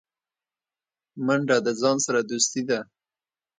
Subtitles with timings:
[1.25, 2.79] منډه د ځان سره دوستي ده